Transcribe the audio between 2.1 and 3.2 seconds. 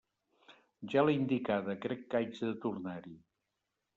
que haig de tornar-hi.